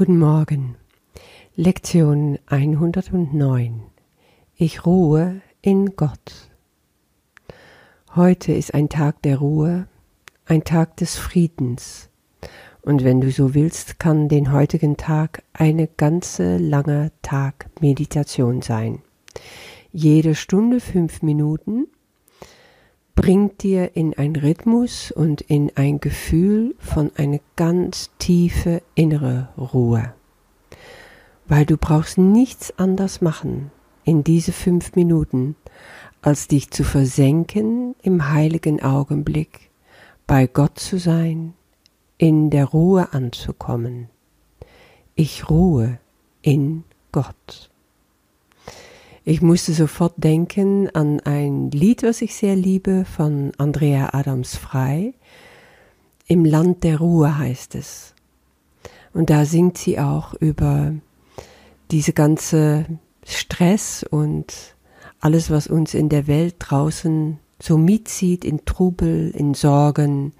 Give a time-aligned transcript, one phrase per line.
[0.00, 0.76] Guten Morgen.
[1.56, 3.82] Lektion 109.
[4.56, 6.50] Ich ruhe in Gott.
[8.16, 9.88] Heute ist ein Tag der Ruhe,
[10.46, 12.08] ein Tag des Friedens.
[12.80, 19.02] Und wenn du so willst, kann den heutigen Tag eine ganze lange Tag Meditation sein.
[19.92, 21.88] Jede Stunde fünf Minuten
[23.14, 30.14] bringt dir in ein Rhythmus und in ein Gefühl von einer ganz tiefe innere Ruhe.
[31.46, 33.70] Weil du brauchst nichts anders machen
[34.04, 35.56] in diese fünf Minuten,
[36.22, 39.70] als dich zu versenken im heiligen Augenblick,
[40.26, 41.54] bei Gott zu sein,
[42.18, 44.08] in der Ruhe anzukommen.
[45.14, 45.98] Ich ruhe
[46.42, 47.69] in Gott.
[49.30, 55.14] Ich musste sofort denken an ein Lied, was ich sehr liebe, von Andrea Adams Frei.
[56.26, 58.16] Im Land der Ruhe heißt es.
[59.12, 60.94] Und da singt sie auch über
[61.92, 62.86] diese ganze
[63.24, 64.74] Stress und
[65.20, 70.32] alles, was uns in der Welt draußen so mitzieht, in Trubel, in Sorgen.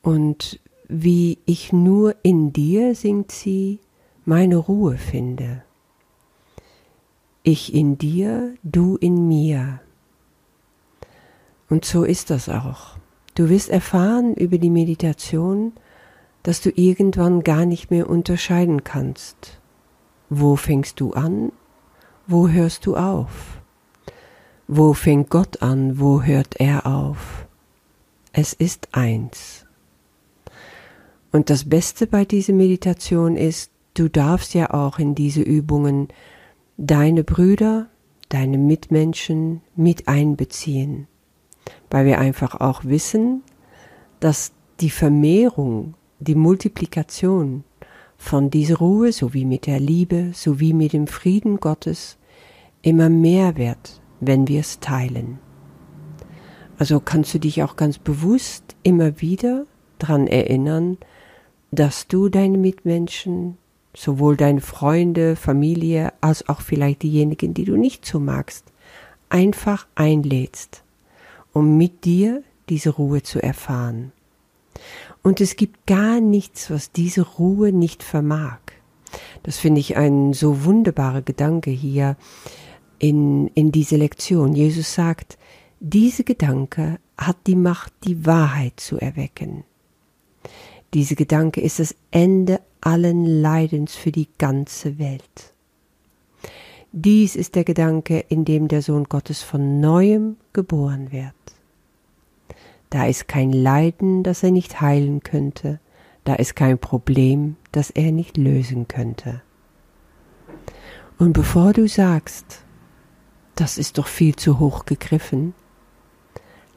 [0.00, 3.80] Und wie ich nur in dir, singt sie,
[4.24, 5.64] meine Ruhe finde.
[7.46, 9.80] Ich in dir, du in mir.
[11.68, 12.96] Und so ist das auch.
[13.34, 15.74] Du wirst erfahren über die Meditation,
[16.42, 19.60] dass du irgendwann gar nicht mehr unterscheiden kannst.
[20.30, 21.52] Wo fängst du an?
[22.26, 23.60] Wo hörst du auf?
[24.66, 26.00] Wo fängt Gott an?
[26.00, 27.46] Wo hört er auf?
[28.32, 29.66] Es ist eins.
[31.30, 36.08] Und das Beste bei dieser Meditation ist, du darfst ja auch in diese Übungen
[36.76, 37.88] deine Brüder,
[38.28, 41.06] deine Mitmenschen mit einbeziehen,
[41.90, 43.42] weil wir einfach auch wissen,
[44.20, 47.64] dass die Vermehrung, die Multiplikation
[48.16, 52.16] von dieser Ruhe sowie mit der Liebe sowie mit dem Frieden Gottes
[52.82, 55.38] immer mehr wird, wenn wir es teilen.
[56.78, 59.66] Also kannst du dich auch ganz bewusst immer wieder
[59.98, 60.98] daran erinnern,
[61.70, 63.58] dass du deine Mitmenschen
[63.96, 68.64] sowohl deine Freunde, Familie als auch vielleicht diejenigen, die du nicht so magst,
[69.28, 70.82] einfach einlädst,
[71.52, 74.12] um mit dir diese Ruhe zu erfahren.
[75.22, 78.58] Und es gibt gar nichts, was diese Ruhe nicht vermag.
[79.42, 82.16] Das finde ich ein so wunderbarer Gedanke hier
[82.98, 84.54] in, in diese Lektion.
[84.54, 85.38] Jesus sagt,
[85.80, 89.64] diese Gedanke hat die Macht, die Wahrheit zu erwecken.
[90.94, 95.52] Diese Gedanke ist das Ende allen Leidens für die ganze Welt.
[96.92, 101.34] Dies ist der Gedanke, in dem der Sohn Gottes von neuem geboren wird.
[102.90, 105.80] Da ist kein Leiden, das er nicht heilen könnte,
[106.22, 109.42] da ist kein Problem, das er nicht lösen könnte.
[111.18, 112.64] Und bevor du sagst,
[113.56, 115.54] das ist doch viel zu hoch gegriffen,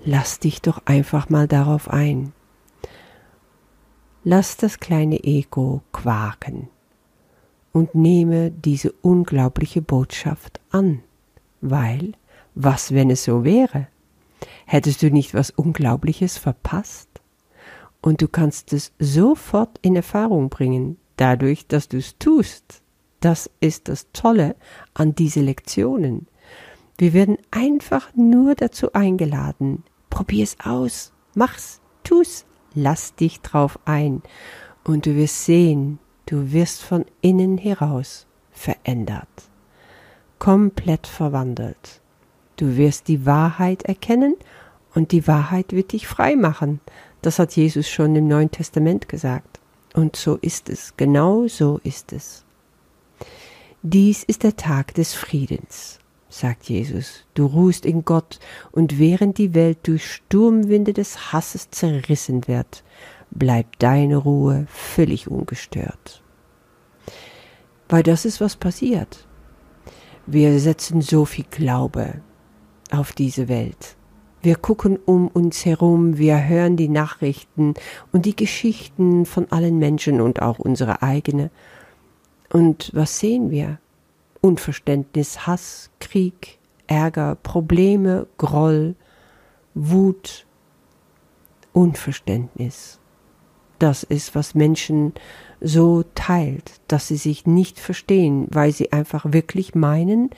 [0.03, 2.33] lass dich doch einfach mal darauf ein.
[4.29, 6.67] Lass das kleine Ego quaken
[7.71, 11.01] und nehme diese unglaubliche Botschaft an,
[11.61, 12.11] weil,
[12.53, 13.88] was wenn es so wäre?
[14.65, 17.07] Hättest du nicht was Unglaubliches verpasst?
[18.01, 22.81] Und du kannst es sofort in Erfahrung bringen, dadurch, dass du es tust.
[23.21, 24.57] Das ist das Tolle
[24.94, 26.27] an diese Lektionen.
[26.97, 29.85] Wir werden einfach nur dazu eingeladen.
[30.09, 32.45] Probier's aus, mach's, tu's,
[32.77, 34.21] lass dich drauf ein
[34.83, 39.27] und du wirst sehen, du wirst von innen heraus verändert,
[40.39, 42.01] komplett verwandelt.
[42.55, 44.35] Du wirst die Wahrheit erkennen
[44.95, 46.79] und die Wahrheit wird dich frei machen.
[47.21, 49.59] Das hat Jesus schon im Neuen Testament gesagt.
[49.94, 52.45] Und so ist es, genau so ist es.
[53.81, 55.99] Dies ist der Tag des Friedens
[56.37, 58.39] sagt Jesus, du ruhst in Gott,
[58.71, 62.83] und während die Welt durch Sturmwinde des Hasses zerrissen wird,
[63.31, 66.21] bleibt deine Ruhe völlig ungestört.
[67.89, 69.27] Weil das ist, was passiert.
[70.25, 72.21] Wir setzen so viel Glaube
[72.91, 73.95] auf diese Welt.
[74.41, 77.73] Wir gucken um uns herum, wir hören die Nachrichten
[78.12, 81.50] und die Geschichten von allen Menschen und auch unsere eigene.
[82.51, 83.79] Und was sehen wir?
[84.42, 88.95] Unverständnis, Hass, Krieg, Ärger, Probleme, Groll,
[89.74, 90.45] Wut,
[91.74, 93.00] Unverständnis.
[93.80, 95.13] Das ist, was Menschen
[95.62, 100.31] so teilt, dass sie sich nicht verstehen, weil sie einfach wirklich meinen,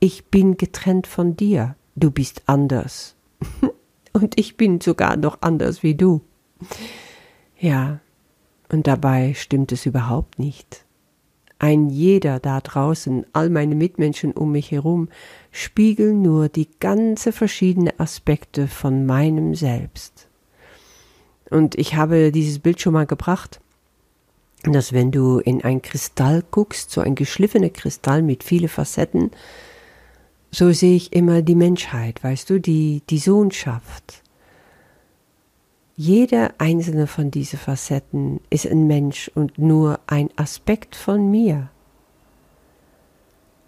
[0.00, 3.16] ich bin getrennt von dir, du bist anders.
[4.12, 6.22] Und ich bin sogar noch anders wie du.
[7.58, 8.00] Ja,
[8.70, 10.84] Und dabei stimmt es überhaupt nicht.
[11.58, 15.08] Ein jeder da draußen, all meine Mitmenschen um mich herum,
[15.50, 20.28] spiegeln nur die ganze verschiedene Aspekte von meinem Selbst.
[21.50, 23.60] Und ich habe dieses Bild schon mal gebracht,
[24.62, 29.30] dass wenn du in ein Kristall guckst, so ein geschliffener Kristall mit viele Facetten,
[30.50, 34.22] so sehe ich immer die Menschheit, weißt du, die, die Sohnschaft.
[36.00, 41.70] Jeder einzelne von diesen Facetten ist ein Mensch und nur ein Aspekt von mir.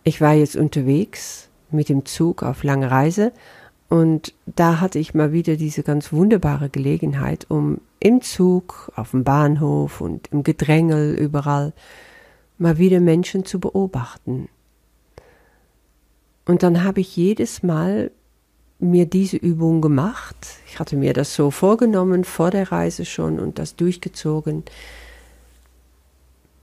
[0.05, 3.33] Ich war jetzt unterwegs mit dem Zug auf lange Reise
[3.89, 9.25] und da hatte ich mal wieder diese ganz wunderbare Gelegenheit, um im Zug, auf dem
[9.25, 11.73] Bahnhof und im Gedrängel überall
[12.59, 14.49] mal wieder Menschen zu beobachten.
[16.47, 18.13] Und dann habe ich jedes Mal
[18.83, 20.37] mir diese Übung gemacht.
[20.67, 24.65] Ich hatte mir das so vorgenommen vor der Reise schon und das durchgezogen,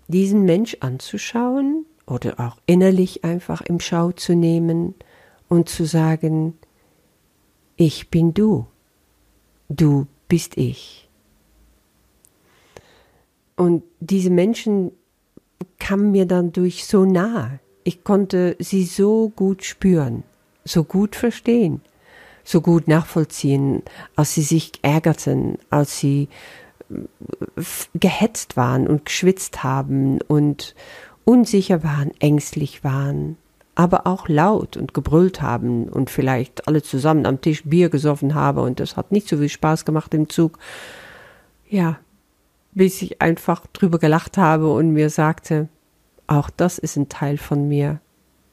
[0.07, 4.95] diesen Mensch anzuschauen oder auch innerlich einfach im Schau zu nehmen
[5.49, 6.57] und zu sagen,
[7.75, 8.67] ich bin du,
[9.69, 11.09] du bist ich.
[13.55, 14.91] Und diese Menschen
[15.79, 17.59] kamen mir dann durch so nahe.
[17.83, 20.23] Ich konnte sie so gut spüren,
[20.63, 21.81] so gut verstehen,
[22.47, 23.83] so gut nachvollziehen,
[24.15, 26.29] als sie sich ärgerten, als sie
[26.89, 27.61] äh,
[27.93, 30.73] gehetzt waren und geschwitzt haben und
[31.25, 33.35] unsicher waren, ängstlich waren,
[33.75, 38.61] aber auch laut und gebrüllt haben und vielleicht alle zusammen am Tisch Bier gesoffen habe
[38.61, 40.57] und das hat nicht so viel Spaß gemacht im Zug.
[41.67, 41.99] Ja,
[42.71, 45.67] bis ich einfach drüber gelacht habe und mir sagte,
[46.27, 47.99] auch das ist ein Teil von mir.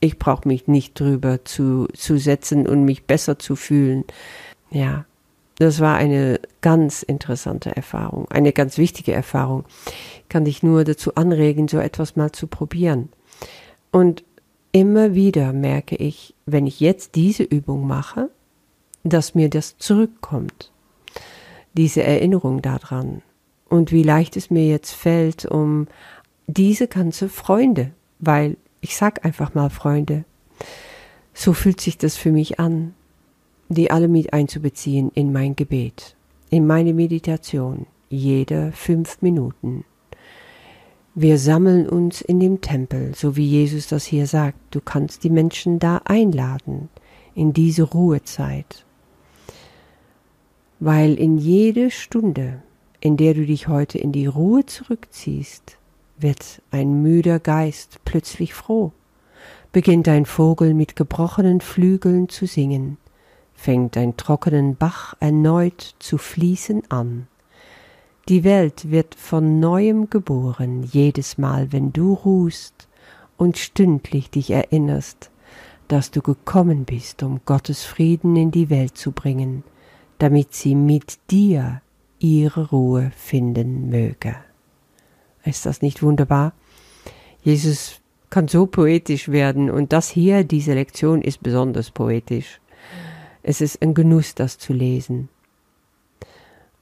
[0.04, 4.04] Ich brauche mich nicht drüber zu, zu setzen und mich besser zu fühlen.
[4.70, 5.06] Ja,
[5.56, 9.64] das war eine ganz interessante Erfahrung, eine ganz wichtige Erfahrung.
[10.28, 13.08] Kann dich nur dazu anregen, so etwas mal zu probieren.
[13.92, 14.24] Und
[14.72, 18.28] immer wieder merke ich, wenn ich jetzt diese Übung mache,
[19.04, 20.70] dass mir das zurückkommt,
[21.72, 23.22] diese Erinnerung daran
[23.70, 25.86] und wie leicht es mir jetzt fällt, um
[26.46, 30.26] diese ganze Freunde, weil ich sag einfach mal Freunde,
[31.32, 32.94] so fühlt sich das für mich an,
[33.70, 36.16] die alle mit einzubeziehen in mein Gebet,
[36.50, 39.86] in meine Meditation, jede fünf Minuten.
[41.14, 44.58] Wir sammeln uns in dem Tempel, so wie Jesus das hier sagt.
[44.70, 46.90] Du kannst die Menschen da einladen,
[47.34, 48.84] in diese Ruhezeit.
[50.78, 52.62] Weil in jede Stunde,
[53.00, 55.78] in der du dich heute in die Ruhe zurückziehst,
[56.18, 58.92] wird ein müder Geist plötzlich froh,
[59.72, 62.98] beginnt ein Vogel mit gebrochenen Flügeln zu singen,
[63.54, 67.26] fängt ein trockenen Bach erneut zu fließen an.
[68.28, 72.88] Die Welt wird von neuem geboren, jedes Mal, wenn du ruhst
[73.36, 75.30] und stündlich dich erinnerst,
[75.88, 79.64] dass du gekommen bist, um Gottes Frieden in die Welt zu bringen,
[80.18, 81.82] damit sie mit dir
[82.18, 84.36] ihre Ruhe finden möge.
[85.44, 86.52] Ist das nicht wunderbar?
[87.42, 88.00] Jesus
[88.30, 92.60] kann so poetisch werden und das hier, diese Lektion ist besonders poetisch.
[93.42, 95.28] Es ist ein Genuss, das zu lesen.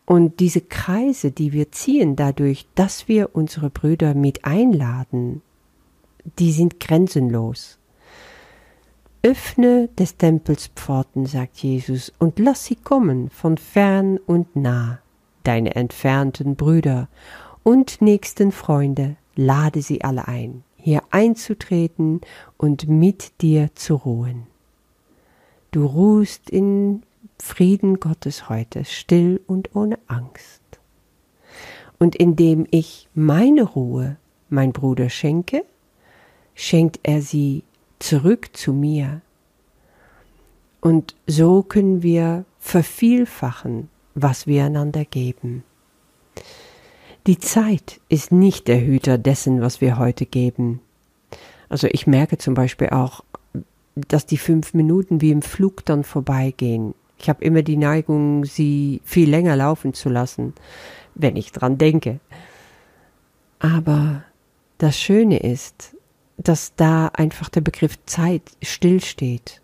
[0.06, 5.42] Und diese Kreise, die wir ziehen dadurch, dass wir unsere Brüder mit einladen,
[6.38, 7.78] die sind grenzenlos.
[9.22, 14.98] Öffne des Tempels Pforten, sagt Jesus, und lass sie kommen von fern und nah,
[15.44, 17.08] deine entfernten Brüder
[17.62, 22.20] und nächsten Freunde, lade sie alle ein, hier einzutreten
[22.56, 24.46] und mit dir zu ruhen.
[25.70, 27.02] Du ruhst in
[27.38, 30.60] Frieden Gottes heute, still und ohne Angst.
[31.98, 34.16] Und indem ich meine Ruhe
[34.48, 35.64] mein Bruder schenke,
[36.54, 37.64] schenkt er sie
[37.98, 39.22] zurück zu mir.
[40.80, 45.64] Und so können wir vervielfachen, was wir einander geben.
[47.26, 50.80] Die Zeit ist nicht der Hüter dessen, was wir heute geben.
[51.68, 53.22] Also ich merke zum Beispiel auch,
[53.94, 56.94] dass die fünf Minuten wie im Flug dann vorbeigehen.
[57.18, 60.54] Ich habe immer die Neigung, sie viel länger laufen zu lassen,
[61.14, 62.18] wenn ich dran denke.
[63.60, 64.24] Aber
[64.78, 65.94] das Schöne ist,
[66.38, 69.62] dass da einfach der Begriff Zeit stillsteht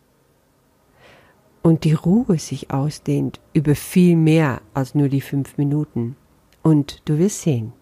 [1.62, 6.14] und die Ruhe sich ausdehnt über viel mehr als nur die fünf Minuten.
[6.68, 7.72] Und du wirst sehen,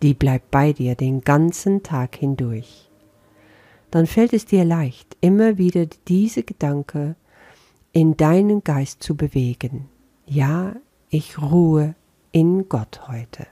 [0.00, 2.88] die bleibt bei dir den ganzen Tag hindurch.
[3.90, 7.14] Dann fällt es dir leicht, immer wieder diese Gedanke
[7.92, 9.90] in deinen Geist zu bewegen.
[10.24, 10.74] Ja,
[11.10, 11.94] ich ruhe
[12.30, 13.46] in Gott heute.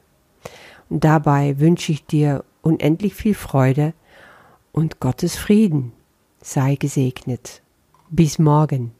[0.88, 3.92] Dabei wünsche ich dir unendlich viel Freude
[4.72, 5.92] und Gottes Frieden.
[6.40, 7.60] Sei gesegnet.
[8.08, 8.92] Bis morgen.